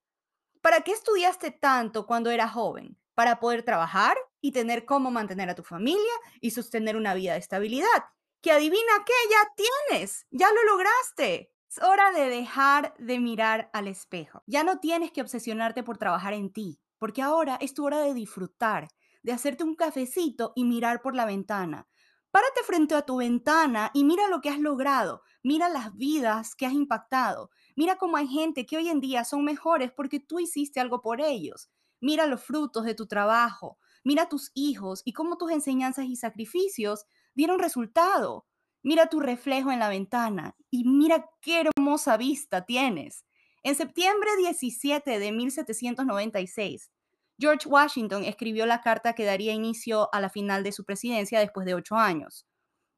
¿Para 0.61 0.83
qué 0.83 0.93
estudiaste 0.93 1.51
tanto 1.51 2.07
cuando 2.07 2.31
eras 2.31 2.53
joven? 2.53 2.99
¿Para 3.15 3.41
poder 3.41 3.63
trabajar? 3.63 4.17
y 4.45 4.53
tener 4.53 4.85
cómo 4.85 5.11
mantener 5.11 5.49
a 5.49 5.55
tu 5.55 5.63
familia 5.63 6.13
y 6.39 6.51
sostener 6.51 6.99
una 6.99 7.15
vida 7.15 7.33
de 7.33 7.39
estabilidad. 7.39 8.05
Que 8.43 8.53
adivina 8.53 8.93
qué, 9.07 9.15
ya 9.31 9.65
tienes, 9.89 10.27
ya 10.31 10.53
lo 10.53 10.63
lograste. 10.65 11.51
Es 11.67 11.83
hora 11.83 12.13
de 12.13 12.29
dejar 12.29 12.95
de 12.99 13.21
mirar 13.21 13.71
al 13.73 13.89
espejo. 13.89 14.43
Ya 14.47 14.63
no 14.63 14.81
tienes 14.81 15.13
que 15.13 15.23
obsesionarte 15.23 15.83
por 15.83 15.97
trabajar 15.97 16.35
en 16.35 16.53
ti, 16.53 16.79
porque 16.99 17.23
ahora 17.23 17.57
es 17.59 17.73
tu 17.73 17.87
hora 17.87 18.01
de 18.01 18.13
disfrutar, 18.13 18.89
de 19.23 19.33
hacerte 19.33 19.65
un 19.65 19.77
cafecito 19.77 20.53
y 20.55 20.65
mirar 20.65 21.01
por 21.01 21.17
la 21.17 21.25
ventana. 21.25 21.89
Párate 22.35 22.65
frente 22.67 22.97
a 22.97 23.03
tu 23.03 23.19
ventana 23.19 23.93
y 23.95 24.03
mira 24.03 24.27
lo 24.27 24.41
que 24.41 24.49
has 24.49 24.59
logrado, 24.59 25.23
mira 25.45 25.69
las 25.69 25.95
vidas 25.95 26.57
que 26.57 26.67
has 26.67 26.73
impactado, 26.73 27.53
mira 27.77 27.95
cómo 27.95 28.17
hay 28.17 28.27
gente 28.27 28.67
que 28.67 28.77
hoy 28.77 28.89
en 28.89 28.99
día 28.99 29.23
son 29.23 29.45
mejores 29.45 29.93
porque 29.93 30.19
tú 30.19 30.41
hiciste 30.41 30.81
algo 30.81 31.01
por 31.01 31.21
ellos. 31.21 31.71
Mira 32.01 32.27
los 32.27 32.43
frutos 32.43 32.85
de 32.85 32.97
tu 32.97 33.07
trabajo, 33.07 33.79
Mira 34.05 34.29
tus 34.29 34.51
hijos 34.53 35.01
y 35.07 35.15
cómo 35.15 35.39
tus 35.39 35.51
enseñanzas 35.51 36.05
y 36.05 36.17
sacrificios 36.17 37.07
dieron 37.35 37.59
resultado. 37.59 38.47
Mira 38.83 39.07
tu 39.09 39.19
reflejo 39.19 39.73
en 39.73 39.79
la 39.79 39.89
ventana 39.89 40.57
y 40.71 40.85
mira 40.85 41.31
qué 41.41 41.63
hermosa 41.63 42.19
vista 42.19 42.67
tienes. 42.67 43.25
En 43.63 43.75
septiembre 43.75 44.29
17 44.37 45.19
de 45.19 45.33
1796, 45.33 46.91
George 47.39 47.69
Washington 47.69 48.25
escribió 48.25 48.67
la 48.67 48.81
carta 48.81 49.15
que 49.15 49.25
daría 49.25 49.53
inicio 49.53 50.09
a 50.13 50.21
la 50.21 50.31
final 50.31 50.63
de 50.63 50.73
su 50.73 50.85
presidencia 50.85 51.41
después 51.41 51.67
de 51.67 51.75
ocho 51.75 51.97
años. 51.97 52.47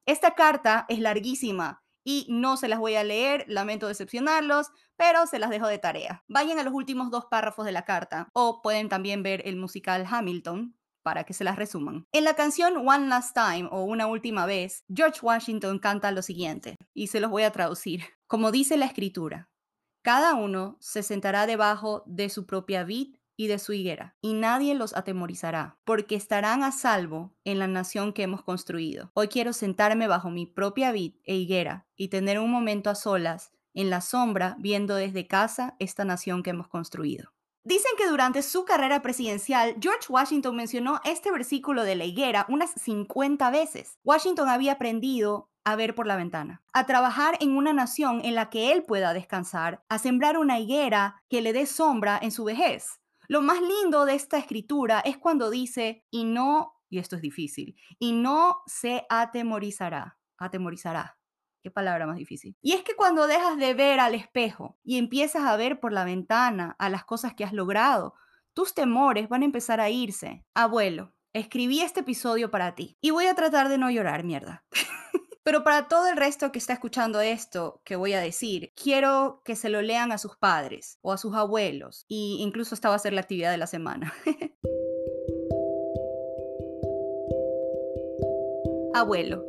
Esta 0.05 0.35
carta 0.35 0.85
es 0.89 0.99
larguísima 0.99 1.83
y 2.03 2.25
no 2.29 2.55
se 2.55 2.67
las 2.67 2.79
voy 2.79 2.95
a 2.95 3.03
leer, 3.03 3.43
lamento 3.47 3.87
decepcionarlos, 3.87 4.67
pero 4.95 5.27
se 5.27 5.39
las 5.39 5.49
dejo 5.49 5.67
de 5.67 5.79
tarea. 5.79 6.23
Vayan 6.27 6.59
a 6.59 6.63
los 6.63 6.73
últimos 6.73 7.11
dos 7.11 7.25
párrafos 7.25 7.65
de 7.65 7.73
la 7.73 7.83
carta 7.83 8.29
o 8.33 8.61
pueden 8.61 8.87
también 8.87 9.23
ver 9.23 9.41
el 9.45 9.57
musical 9.57 10.05
Hamilton 10.09 10.77
para 11.03 11.23
que 11.23 11.33
se 11.33 11.43
las 11.43 11.55
resuman. 11.55 12.05
En 12.11 12.23
la 12.23 12.33
canción 12.33 12.87
One 12.87 13.07
Last 13.07 13.33
Time 13.33 13.69
o 13.71 13.83
Una 13.83 14.07
Última 14.07 14.45
Vez, 14.45 14.83
George 14.93 15.19
Washington 15.21 15.79
canta 15.79 16.11
lo 16.11 16.21
siguiente, 16.21 16.75
y 16.93 17.07
se 17.07 17.21
los 17.21 17.31
voy 17.31 17.43
a 17.43 17.51
traducir. 17.51 18.03
Como 18.27 18.51
dice 18.51 18.75
la 18.75 18.85
escritura, 18.85 19.49
cada 20.01 20.35
uno 20.35 20.77
se 20.81 21.03
sentará 21.03 21.47
debajo 21.47 22.03
de 22.07 22.29
su 22.29 22.45
propia 22.45 22.83
vid 22.83 23.15
y 23.37 23.47
de 23.47 23.59
su 23.59 23.71
higuera, 23.71 24.17
y 24.19 24.33
nadie 24.33 24.75
los 24.75 24.95
atemorizará, 24.95 25.77
porque 25.85 26.15
estarán 26.15 26.63
a 26.63 26.73
salvo 26.73 27.33
en 27.45 27.59
la 27.59 27.67
nación 27.67 28.11
que 28.11 28.23
hemos 28.23 28.43
construido. 28.43 29.11
Hoy 29.13 29.29
quiero 29.29 29.53
sentarme 29.53 30.07
bajo 30.07 30.29
mi 30.29 30.45
propia 30.45 30.91
vid 30.91 31.13
e 31.23 31.35
higuera 31.35 31.87
y 31.95 32.09
tener 32.09 32.39
un 32.39 32.51
momento 32.51 32.89
a 32.89 32.95
solas 32.95 33.51
en 33.73 33.89
la 33.89 34.01
sombra 34.01 34.55
viendo 34.59 34.95
desde 34.95 35.27
casa 35.27 35.75
esta 35.79 36.03
nación 36.03 36.41
que 36.41 36.49
hemos 36.49 36.67
construido. 36.67 37.31
Dicen 37.63 37.91
que 37.97 38.07
durante 38.07 38.41
su 38.43 38.65
carrera 38.65 39.01
presidencial, 39.01 39.75
George 39.79 40.07
Washington 40.09 40.55
mencionó 40.55 41.01
este 41.03 41.31
versículo 41.31 41.83
de 41.83 41.95
la 41.95 42.05
higuera 42.05 42.45
unas 42.49 42.71
50 42.71 43.49
veces. 43.51 43.99
Washington 44.03 44.47
había 44.47 44.71
aprendido 44.73 45.49
a 45.65 45.75
ver 45.75 45.93
por 45.93 46.07
la 46.07 46.15
ventana, 46.15 46.63
a 46.71 46.85
trabajar 46.85 47.37
en 47.41 47.57
una 47.57 47.73
nación 47.73 48.21
en 48.23 48.35
la 48.35 48.49
que 48.49 48.71
él 48.71 48.83
pueda 48.83 49.13
descansar, 49.13 49.83
a 49.89 49.99
sembrar 49.99 50.37
una 50.37 50.59
higuera 50.59 51.21
que 51.27 51.41
le 51.41 51.51
dé 51.51 51.65
sombra 51.65 52.17
en 52.21 52.31
su 52.31 52.45
vejez. 52.45 53.01
Lo 53.27 53.41
más 53.41 53.59
lindo 53.61 54.05
de 54.05 54.15
esta 54.15 54.37
escritura 54.37 55.01
es 55.01 55.17
cuando 55.17 55.49
dice, 55.49 56.05
y 56.09 56.23
no, 56.23 56.81
y 56.89 56.99
esto 56.99 57.17
es 57.17 57.21
difícil, 57.21 57.75
y 57.99 58.13
no 58.13 58.61
se 58.67 59.05
atemorizará, 59.09 60.17
atemorizará. 60.37 61.17
Qué 61.61 61.71
palabra 61.71 62.07
más 62.07 62.15
difícil. 62.15 62.55
Y 62.61 62.73
es 62.73 62.83
que 62.83 62.95
cuando 62.95 63.27
dejas 63.27 63.57
de 63.57 63.73
ver 63.73 63.99
al 63.99 64.15
espejo 64.15 64.79
y 64.83 64.97
empiezas 64.97 65.43
a 65.43 65.57
ver 65.57 65.81
por 65.81 65.91
la 65.91 66.05
ventana 66.05 66.77
a 66.79 66.89
las 66.89 67.03
cosas 67.03 67.33
que 67.33 67.43
has 67.43 67.51
logrado, 67.51 68.13
tus 68.53 68.73
temores 68.73 69.27
van 69.27 69.41
a 69.41 69.45
empezar 69.45 69.81
a 69.81 69.89
irse. 69.89 70.45
Abuelo, 70.53 71.13
escribí 71.33 71.81
este 71.81 71.99
episodio 72.01 72.49
para 72.49 72.75
ti. 72.75 72.97
Y 73.01 73.09
voy 73.09 73.25
a 73.25 73.35
tratar 73.35 73.67
de 73.67 73.77
no 73.77 73.91
llorar, 73.91 74.23
mierda. 74.23 74.65
Pero 75.47 75.63
para 75.63 75.87
todo 75.87 76.09
el 76.09 76.17
resto 76.17 76.51
que 76.51 76.59
está 76.59 76.73
escuchando 76.73 77.21
esto 77.21 77.79
que 77.85 77.95
voy 77.95 78.11
a 78.11 78.19
decir, 78.19 78.73
quiero 78.75 79.39
que 79.45 79.55
se 79.55 79.69
lo 79.69 79.81
lean 79.81 80.11
a 80.11 80.17
sus 80.17 80.35
padres 80.35 80.99
o 81.01 81.13
a 81.13 81.17
sus 81.17 81.35
abuelos. 81.35 82.03
Y 82.09 82.39
incluso 82.41 82.75
esta 82.75 82.89
va 82.89 82.95
a 82.95 82.99
ser 82.99 83.13
la 83.13 83.21
actividad 83.21 83.51
de 83.51 83.57
la 83.57 83.67
semana. 83.67 84.13
Abuelo, 88.93 89.45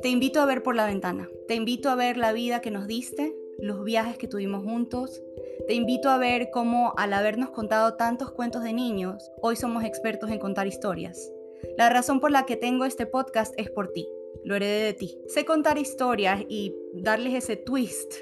te 0.00 0.08
invito 0.08 0.40
a 0.40 0.46
ver 0.46 0.62
por 0.62 0.74
la 0.74 0.86
ventana. 0.86 1.28
Te 1.48 1.54
invito 1.54 1.90
a 1.90 1.96
ver 1.96 2.16
la 2.16 2.32
vida 2.32 2.62
que 2.62 2.70
nos 2.70 2.86
diste, 2.86 3.36
los 3.58 3.84
viajes 3.84 4.16
que 4.16 4.26
tuvimos 4.26 4.64
juntos. 4.64 5.20
Te 5.68 5.74
invito 5.74 6.08
a 6.08 6.16
ver 6.16 6.48
cómo 6.50 6.94
al 6.96 7.12
habernos 7.12 7.50
contado 7.50 7.96
tantos 7.96 8.32
cuentos 8.32 8.62
de 8.62 8.72
niños, 8.72 9.30
hoy 9.42 9.56
somos 9.56 9.84
expertos 9.84 10.30
en 10.30 10.38
contar 10.38 10.66
historias. 10.66 11.30
La 11.76 11.90
razón 11.90 12.20
por 12.20 12.30
la 12.30 12.46
que 12.46 12.56
tengo 12.56 12.86
este 12.86 13.04
podcast 13.04 13.52
es 13.58 13.68
por 13.68 13.92
ti 13.92 14.08
lo 14.44 14.54
heredé 14.54 14.84
de 14.84 14.92
ti. 14.92 15.18
Sé 15.26 15.44
contar 15.44 15.78
historias 15.78 16.44
y 16.48 16.74
darles 16.92 17.34
ese 17.34 17.56
twist 17.56 18.14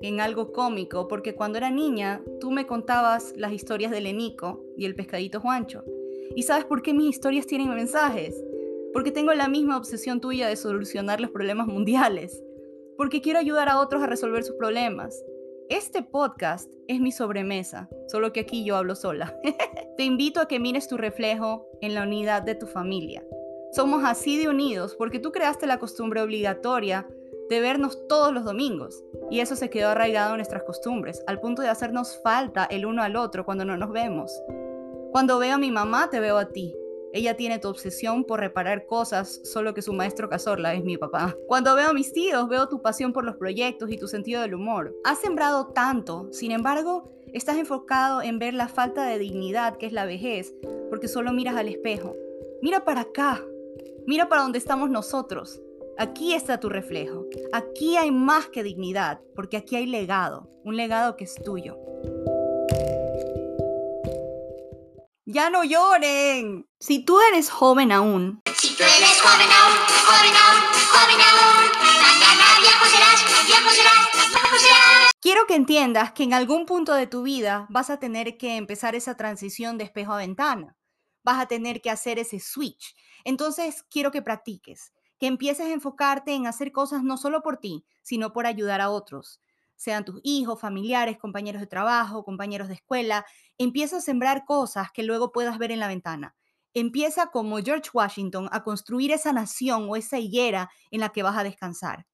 en 0.00 0.20
algo 0.20 0.52
cómico, 0.52 1.08
porque 1.08 1.34
cuando 1.34 1.58
era 1.58 1.70
niña 1.70 2.22
tú 2.40 2.50
me 2.50 2.66
contabas 2.66 3.34
las 3.36 3.52
historias 3.52 3.90
de 3.90 4.00
Lenico 4.00 4.64
y 4.76 4.84
el 4.84 4.94
pescadito 4.94 5.40
Juancho. 5.40 5.84
¿Y 6.34 6.42
sabes 6.42 6.64
por 6.64 6.82
qué 6.82 6.92
mis 6.92 7.10
historias 7.10 7.46
tienen 7.46 7.74
mensajes? 7.74 8.42
Porque 8.92 9.10
tengo 9.10 9.32
la 9.34 9.48
misma 9.48 9.76
obsesión 9.76 10.20
tuya 10.20 10.48
de 10.48 10.56
solucionar 10.56 11.20
los 11.20 11.30
problemas 11.30 11.66
mundiales. 11.66 12.42
Porque 12.96 13.20
quiero 13.20 13.38
ayudar 13.38 13.68
a 13.68 13.80
otros 13.80 14.02
a 14.02 14.06
resolver 14.06 14.42
sus 14.42 14.56
problemas. 14.56 15.22
Este 15.68 16.02
podcast 16.02 16.72
es 16.86 17.00
mi 17.00 17.10
sobremesa, 17.10 17.88
solo 18.08 18.32
que 18.32 18.40
aquí 18.40 18.64
yo 18.64 18.76
hablo 18.76 18.94
sola. 18.94 19.36
Te 19.96 20.04
invito 20.04 20.40
a 20.40 20.48
que 20.48 20.60
mires 20.60 20.88
tu 20.88 20.96
reflejo 20.96 21.66
en 21.80 21.94
la 21.94 22.04
unidad 22.04 22.42
de 22.42 22.54
tu 22.54 22.66
familia 22.66 23.24
somos 23.72 24.04
así 24.04 24.38
de 24.38 24.48
unidos 24.48 24.94
porque 24.96 25.18
tú 25.18 25.32
creaste 25.32 25.66
la 25.66 25.78
costumbre 25.78 26.20
obligatoria 26.22 27.06
de 27.48 27.60
vernos 27.60 28.06
todos 28.08 28.32
los 28.32 28.44
domingos 28.44 29.04
y 29.30 29.40
eso 29.40 29.56
se 29.56 29.70
quedó 29.70 29.90
arraigado 29.90 30.30
en 30.30 30.38
nuestras 30.38 30.64
costumbres, 30.64 31.22
al 31.26 31.40
punto 31.40 31.62
de 31.62 31.68
hacernos 31.68 32.20
falta 32.22 32.64
el 32.64 32.86
uno 32.86 33.02
al 33.02 33.16
otro 33.16 33.44
cuando 33.44 33.64
no 33.64 33.76
nos 33.76 33.92
vemos. 33.92 34.32
Cuando 35.12 35.38
veo 35.38 35.54
a 35.54 35.58
mi 35.58 35.70
mamá, 35.70 36.10
te 36.10 36.20
veo 36.20 36.36
a 36.36 36.48
ti. 36.48 36.74
Ella 37.12 37.36
tiene 37.36 37.58
tu 37.58 37.68
obsesión 37.68 38.24
por 38.24 38.40
reparar 38.40 38.84
cosas, 38.84 39.40
solo 39.44 39.72
que 39.72 39.80
su 39.80 39.94
maestro 39.94 40.28
Cazorla 40.28 40.74
es 40.74 40.84
mi 40.84 40.98
papá. 40.98 41.34
Cuando 41.46 41.74
veo 41.74 41.88
a 41.88 41.94
mis 41.94 42.12
tíos, 42.12 42.48
veo 42.48 42.68
tu 42.68 42.82
pasión 42.82 43.14
por 43.14 43.24
los 43.24 43.36
proyectos 43.36 43.90
y 43.90 43.96
tu 43.96 44.08
sentido 44.08 44.42
del 44.42 44.54
humor. 44.54 44.94
Has 45.04 45.20
sembrado 45.20 45.68
tanto, 45.68 46.28
sin 46.32 46.50
embargo, 46.50 47.08
estás 47.32 47.56
enfocado 47.56 48.20
en 48.20 48.38
ver 48.38 48.52
la 48.52 48.68
falta 48.68 49.06
de 49.06 49.18
dignidad 49.18 49.78
que 49.78 49.86
es 49.86 49.92
la 49.92 50.04
vejez, 50.04 50.54
porque 50.90 51.08
solo 51.08 51.32
miras 51.32 51.56
al 51.56 51.68
espejo. 51.68 52.14
Mira 52.60 52.84
para 52.84 53.02
acá, 53.02 53.42
Mira 54.06 54.28
para 54.28 54.42
dónde 54.42 54.58
estamos 54.58 54.88
nosotros. 54.88 55.60
Aquí 55.98 56.32
está 56.32 56.60
tu 56.60 56.68
reflejo. 56.68 57.24
Aquí 57.52 57.96
hay 57.96 58.12
más 58.12 58.46
que 58.46 58.62
dignidad, 58.62 59.20
porque 59.34 59.56
aquí 59.56 59.74
hay 59.74 59.86
legado, 59.86 60.48
un 60.62 60.76
legado 60.76 61.16
que 61.16 61.24
es 61.24 61.34
tuyo. 61.34 61.76
Ya 65.24 65.50
no 65.50 65.64
lloren. 65.64 66.68
Si 66.78 67.04
tú 67.04 67.18
eres 67.32 67.50
joven 67.50 67.90
aún, 67.90 68.42
Si 68.54 68.76
tú 68.76 68.84
eres 68.84 69.20
joven 69.20 69.48
aún, 69.50 69.76
joven 70.06 70.34
aún, 70.36 70.62
joven 70.92 71.20
aún, 71.20 71.64
mañana 72.00 72.44
viejo 72.60 72.86
serás, 72.86 73.24
viejo 73.44 73.70
serás, 73.70 74.30
viejo 74.32 74.56
serás. 74.56 75.10
quiero 75.20 75.46
que 75.48 75.56
entiendas 75.56 76.12
que 76.12 76.22
en 76.22 76.32
algún 76.32 76.64
punto 76.64 76.94
de 76.94 77.08
tu 77.08 77.22
vida 77.22 77.66
vas 77.70 77.90
a 77.90 77.98
tener 77.98 78.38
que 78.38 78.56
empezar 78.56 78.94
esa 78.94 79.16
transición 79.16 79.78
de 79.78 79.84
espejo 79.84 80.12
a 80.12 80.18
ventana. 80.18 80.76
Vas 81.26 81.42
a 81.42 81.46
tener 81.46 81.82
que 81.82 81.90
hacer 81.90 82.18
ese 82.18 82.40
switch 82.40 82.94
entonces, 83.26 83.82
quiero 83.90 84.12
que 84.12 84.22
practiques, 84.22 84.92
que 85.18 85.26
empieces 85.26 85.66
a 85.66 85.72
enfocarte 85.72 86.32
en 86.32 86.46
hacer 86.46 86.70
cosas 86.70 87.02
no 87.02 87.16
solo 87.16 87.42
por 87.42 87.56
ti, 87.56 87.84
sino 88.00 88.32
por 88.32 88.46
ayudar 88.46 88.80
a 88.80 88.88
otros, 88.88 89.40
sean 89.74 90.04
tus 90.04 90.20
hijos, 90.22 90.60
familiares, 90.60 91.18
compañeros 91.18 91.60
de 91.60 91.66
trabajo, 91.66 92.24
compañeros 92.24 92.68
de 92.68 92.74
escuela. 92.74 93.26
Empieza 93.58 93.96
a 93.96 94.00
sembrar 94.00 94.44
cosas 94.44 94.92
que 94.92 95.02
luego 95.02 95.32
puedas 95.32 95.58
ver 95.58 95.72
en 95.72 95.80
la 95.80 95.88
ventana. 95.88 96.36
Empieza 96.72 97.32
como 97.32 97.58
George 97.58 97.90
Washington 97.92 98.48
a 98.52 98.62
construir 98.62 99.10
esa 99.10 99.32
nación 99.32 99.88
o 99.90 99.96
esa 99.96 100.20
higuera 100.20 100.70
en 100.92 101.00
la 101.00 101.08
que 101.08 101.24
vas 101.24 101.36
a 101.36 101.42
descansar. 101.42 102.06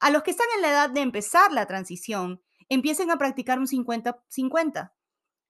A 0.00 0.10
los 0.10 0.24
que 0.24 0.32
están 0.32 0.48
en 0.56 0.62
la 0.62 0.70
edad 0.70 0.90
de 0.90 1.02
empezar 1.02 1.52
la 1.52 1.66
transición, 1.66 2.42
empiecen 2.68 3.12
a 3.12 3.16
practicar 3.16 3.60
un 3.60 3.68
50-50 3.68 4.90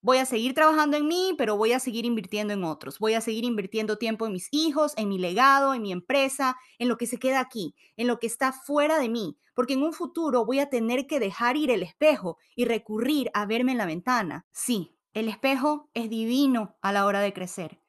voy 0.00 0.18
a 0.18 0.26
seguir 0.26 0.54
trabajando 0.54 0.96
en 0.96 1.06
mí, 1.06 1.34
pero 1.36 1.56
voy 1.56 1.72
a 1.72 1.80
seguir 1.80 2.04
invirtiendo 2.04 2.54
en 2.54 2.64
otros. 2.64 2.98
Voy 2.98 3.14
a 3.14 3.20
seguir 3.20 3.44
invirtiendo 3.44 3.98
tiempo 3.98 4.26
en 4.26 4.32
mis 4.32 4.48
hijos, 4.52 4.94
en 4.96 5.08
mi 5.08 5.18
legado, 5.18 5.74
en 5.74 5.82
mi 5.82 5.92
empresa, 5.92 6.56
en 6.78 6.88
lo 6.88 6.96
que 6.96 7.06
se 7.06 7.18
queda 7.18 7.40
aquí, 7.40 7.74
en 7.96 8.06
lo 8.06 8.18
que 8.18 8.26
está 8.26 8.52
fuera 8.52 8.98
de 8.98 9.08
mí, 9.08 9.38
porque 9.54 9.74
en 9.74 9.82
un 9.82 9.92
futuro 9.92 10.44
voy 10.44 10.60
a 10.60 10.70
tener 10.70 11.06
que 11.06 11.20
dejar 11.20 11.56
ir 11.56 11.70
el 11.70 11.82
espejo 11.82 12.38
y 12.54 12.64
recurrir 12.64 13.30
a 13.34 13.46
verme 13.46 13.72
en 13.72 13.78
la 13.78 13.86
ventana. 13.86 14.46
Sí, 14.52 14.96
el 15.14 15.28
espejo 15.28 15.90
es 15.94 16.08
divino 16.08 16.76
a 16.80 16.92
la 16.92 17.04
hora 17.04 17.20
de 17.20 17.32
crecer, 17.32 17.80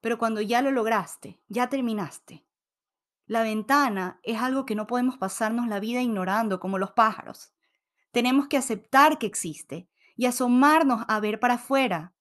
pero 0.00 0.18
cuando 0.18 0.40
ya 0.40 0.62
lo 0.62 0.70
lograste, 0.70 1.40
ya 1.48 1.68
terminaste. 1.68 2.44
La 3.26 3.42
ventana 3.42 4.20
es 4.22 4.40
algo 4.40 4.64
que 4.64 4.76
no 4.76 4.86
podemos 4.86 5.18
pasarnos 5.18 5.66
la 5.66 5.80
vida 5.80 6.00
ignorando 6.00 6.60
como 6.60 6.78
los 6.78 6.92
pájaros. 6.92 7.52
Tenemos 8.12 8.46
que 8.46 8.56
aceptar 8.56 9.18
que 9.18 9.26
existe 9.26 9.88
y 10.16 10.26
asomarnos 10.26 11.04
a 11.08 11.20
ver 11.20 11.38
para 11.38 11.54
afuera. 11.54 12.14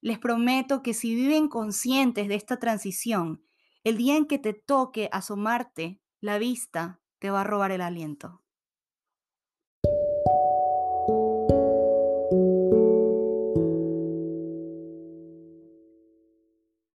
Les 0.00 0.18
prometo 0.18 0.82
que 0.82 0.94
si 0.94 1.14
viven 1.14 1.48
conscientes 1.48 2.26
de 2.28 2.34
esta 2.34 2.58
transición, 2.58 3.44
el 3.84 3.98
día 3.98 4.16
en 4.16 4.26
que 4.26 4.38
te 4.38 4.54
toque 4.54 5.08
asomarte, 5.12 6.00
la 6.20 6.38
vista 6.38 7.00
te 7.18 7.30
va 7.30 7.42
a 7.42 7.44
robar 7.44 7.70
el 7.70 7.82
aliento. 7.82 8.42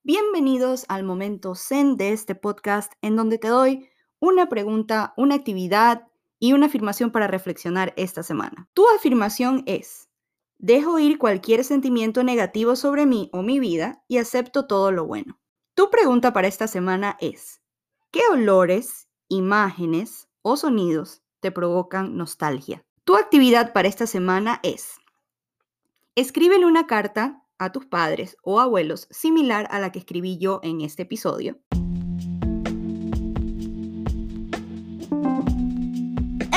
Bienvenidos 0.02 0.84
al 0.88 1.02
momento 1.02 1.54
zen 1.54 1.96
de 1.96 2.12
este 2.12 2.34
podcast 2.34 2.92
en 3.00 3.16
donde 3.16 3.38
te 3.38 3.48
doy 3.48 3.88
una 4.20 4.48
pregunta, 4.48 5.14
una 5.16 5.34
actividad 5.34 6.06
y 6.38 6.52
una 6.52 6.66
afirmación 6.66 7.10
para 7.10 7.26
reflexionar 7.26 7.94
esta 7.96 8.22
semana. 8.22 8.68
Tu 8.74 8.84
afirmación 8.96 9.62
es, 9.66 10.10
Dejo 10.66 10.98
ir 10.98 11.18
cualquier 11.18 11.62
sentimiento 11.62 12.24
negativo 12.24 12.74
sobre 12.74 13.04
mí 13.04 13.28
o 13.34 13.42
mi 13.42 13.60
vida 13.60 14.02
y 14.08 14.16
acepto 14.16 14.66
todo 14.66 14.92
lo 14.92 15.04
bueno. 15.04 15.38
Tu 15.74 15.90
pregunta 15.90 16.32
para 16.32 16.48
esta 16.48 16.68
semana 16.68 17.18
es, 17.20 17.60
¿qué 18.10 18.22
olores, 18.32 19.06
imágenes 19.28 20.26
o 20.40 20.56
sonidos 20.56 21.22
te 21.40 21.52
provocan 21.52 22.16
nostalgia? 22.16 22.82
Tu 23.04 23.14
actividad 23.14 23.74
para 23.74 23.88
esta 23.88 24.06
semana 24.06 24.60
es, 24.62 24.94
Escríbele 26.14 26.64
una 26.64 26.86
carta 26.86 27.44
a 27.58 27.70
tus 27.70 27.84
padres 27.84 28.38
o 28.42 28.58
abuelos 28.58 29.06
similar 29.10 29.68
a 29.70 29.78
la 29.78 29.92
que 29.92 29.98
escribí 29.98 30.38
yo 30.38 30.60
en 30.62 30.80
este 30.80 31.02
episodio. 31.02 31.58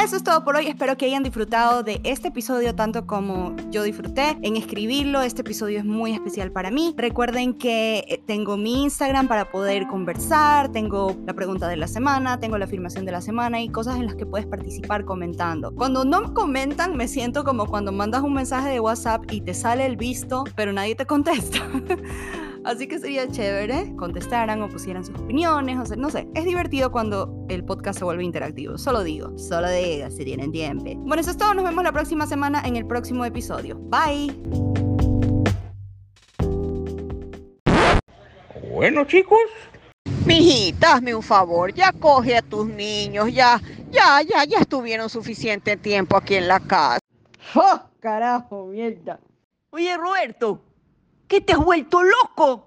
Eso 0.08 0.16
es 0.16 0.24
todo 0.24 0.46
por 0.46 0.56
hoy. 0.56 0.68
Espero 0.68 0.96
que 0.96 1.06
hayan 1.06 1.22
disfrutado 1.22 1.84
de 1.84 2.00
este 2.06 2.30
episodio 2.30 2.74
tanto 2.74 3.06
como 3.06 3.54
yo 3.72 3.84
disfruté 3.84 4.38
en 4.42 4.56
escribirlo. 4.56 5.22
Este 5.22 5.42
episodio 5.42 5.80
es 5.80 5.84
muy 5.84 6.14
especial 6.14 6.50
para 6.50 6.72
mí. 6.72 6.94
Recuerden 6.96 7.54
que 7.54 8.06
eh, 8.08 8.24
tengo 8.26 8.56
mi 8.56 8.84
Instagram 8.84 9.28
para 9.28 9.52
poder 9.52 9.86
conversar, 9.88 10.72
tengo 10.72 11.14
la 11.26 11.34
pregunta 11.34 11.68
de 11.68 11.76
la 11.76 11.90
semana, 11.90 12.40
tengo 12.40 12.58
la 12.58 12.64
afirmación 12.64 13.04
de 13.04 13.12
la 13.12 13.20
semana 13.20 13.60
y 13.60 13.68
cosas 13.68 13.98
en 13.98 14.06
las 14.06 14.16
que 14.16 14.26
puedes 14.26 14.48
participar 14.48 15.04
comentando. 15.04 15.76
Cuando 15.76 16.06
no 16.06 16.34
comentan, 16.34 16.96
me 16.96 17.10
siento 17.10 17.44
como 17.44 17.66
cuando 17.66 17.92
mandas 17.92 18.24
un 18.24 18.34
mensaje 18.34 18.70
de 18.70 18.80
WhatsApp 18.80 19.26
y 19.30 19.42
te 19.42 19.54
sale 19.54 19.86
el 19.86 19.98
visto, 19.98 20.46
pero 20.56 20.72
nadie 20.72 20.96
te 20.96 21.06
contesta. 21.06 21.60
Así 22.68 22.86
que 22.86 23.00
sería 23.00 23.26
chévere 23.30 23.96
contestaran 23.96 24.62
o 24.62 24.68
pusieran 24.68 25.06
sus 25.06 25.16
opiniones, 25.16 25.80
o 25.80 25.86
sea, 25.86 25.96
no 25.96 26.10
sé, 26.10 26.28
es 26.36 26.44
divertido 26.44 26.92
cuando 26.92 27.46
el 27.48 27.64
podcast 27.64 27.98
se 27.98 28.04
vuelve 28.04 28.26
interactivo. 28.26 28.78
Solo 28.78 29.06
digo, 29.06 29.38
solo 29.38 29.70
digo, 29.70 30.12
si 30.12 30.26
tienen 30.26 30.52
tiempo. 30.52 30.84
Bueno, 30.98 31.22
eso 31.22 31.32
es 31.32 31.38
todo, 31.38 31.54
nos 31.54 31.64
vemos 31.64 31.82
la 31.82 31.94
próxima 31.94 32.28
semana 32.28 32.62
en 32.66 32.76
el 32.76 32.86
próximo 32.86 33.24
episodio. 33.24 33.78
Bye. 33.84 34.36
Bueno, 38.74 39.06
chicos, 39.06 39.40
Mijita, 40.26 40.96
hazme 40.96 41.16
un 41.16 41.24
favor, 41.24 41.74
ya 41.74 41.94
coge 41.94 42.36
a 42.36 42.42
tus 42.42 42.68
niños, 42.68 43.34
ya, 43.34 43.62
ya, 43.92 44.22
ya, 44.24 44.44
ya 44.44 44.60
estuvieron 44.60 45.10
suficiente 45.10 45.78
tiempo 45.78 46.18
aquí 46.18 46.36
en 46.36 46.50
la 46.50 46.60
casa. 46.60 47.00
¡Oh, 47.56 47.80
carajo, 48.02 48.66
mierda! 48.66 49.22
Oye, 49.70 49.96
Roberto, 49.96 50.62
¿qué 51.28 51.42
te 51.42 51.54
has 51.54 51.64
vuelto 51.64 52.02
loco? 52.04 52.66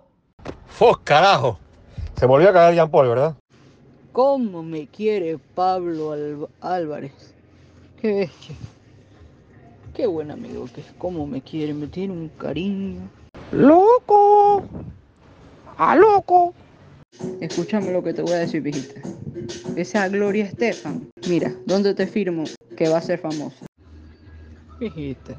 ¡oh, 0.78 0.98
carajo! 1.04 1.58
Se 2.16 2.26
volvió 2.26 2.50
a 2.50 2.52
caer 2.52 2.74
Jean 2.74 2.90
Paul, 2.90 3.08
¿verdad? 3.08 3.36
¿Cómo 4.12 4.62
me 4.62 4.86
quiere 4.88 5.38
Pablo 5.54 6.12
Al- 6.12 6.48
Álvarez? 6.60 7.34
Qué 8.00 8.12
bestia. 8.12 8.56
Qué 9.94 10.06
buen 10.06 10.30
amigo 10.30 10.66
que 10.74 10.80
es. 10.80 10.86
¿Cómo 10.98 11.26
me 11.26 11.40
quiere? 11.42 11.74
Me 11.74 11.86
tiene 11.86 12.12
un 12.12 12.28
cariño. 12.28 13.08
¡Loco! 13.52 14.62
¡A 15.76 15.96
loco! 15.96 16.54
Escúchame 17.40 17.92
lo 17.92 18.02
que 18.02 18.12
te 18.14 18.22
voy 18.22 18.32
a 18.32 18.38
decir, 18.38 18.62
viejita. 18.62 19.00
Esa 19.76 20.08
Gloria 20.08 20.44
Estefan, 20.44 21.08
mira, 21.28 21.52
¿dónde 21.66 21.94
te 21.94 22.06
firmo 22.06 22.44
que 22.76 22.88
va 22.88 22.98
a 22.98 23.02
ser 23.02 23.18
famosa? 23.18 23.66
Viejita, 24.78 25.34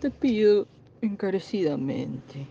te 0.00 0.10
pido 0.10 0.66
encarecidamente. 1.02 2.46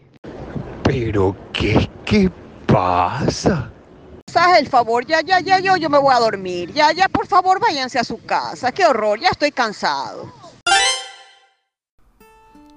¿Pero 0.83 1.35
qué, 1.53 1.89
qué 2.05 2.29
pasa? 2.67 3.71
Haz 4.33 4.59
el 4.59 4.67
favor, 4.67 5.05
ya, 5.05 5.21
ya, 5.21 5.39
ya, 5.39 5.59
yo, 5.59 5.75
yo 5.77 5.89
me 5.89 5.97
voy 5.97 6.13
a 6.13 6.19
dormir. 6.19 6.71
Ya, 6.73 6.91
ya, 6.91 7.09
por 7.09 7.27
favor, 7.27 7.59
váyanse 7.59 7.99
a 7.99 8.03
su 8.03 8.23
casa. 8.23 8.71
Qué 8.71 8.85
horror, 8.85 9.19
ya 9.19 9.29
estoy 9.29 9.51
cansado. 9.51 10.31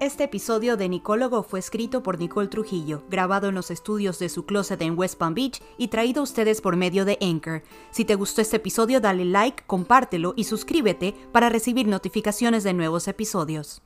Este 0.00 0.24
episodio 0.24 0.76
de 0.76 0.88
Nicólogo 0.88 1.44
fue 1.44 1.60
escrito 1.60 2.02
por 2.02 2.18
Nicole 2.18 2.48
Trujillo, 2.48 3.04
grabado 3.08 3.48
en 3.48 3.54
los 3.54 3.70
estudios 3.70 4.18
de 4.18 4.28
su 4.28 4.44
closet 4.44 4.82
en 4.82 4.98
West 4.98 5.16
Palm 5.16 5.34
Beach 5.34 5.62
y 5.78 5.88
traído 5.88 6.20
a 6.20 6.24
ustedes 6.24 6.60
por 6.60 6.76
medio 6.76 7.04
de 7.04 7.16
Anchor. 7.22 7.62
Si 7.90 8.04
te 8.04 8.16
gustó 8.16 8.42
este 8.42 8.56
episodio, 8.56 9.00
dale 9.00 9.24
like, 9.24 9.62
compártelo 9.66 10.34
y 10.36 10.44
suscríbete 10.44 11.14
para 11.32 11.48
recibir 11.48 11.86
notificaciones 11.86 12.64
de 12.64 12.74
nuevos 12.74 13.08
episodios. 13.08 13.82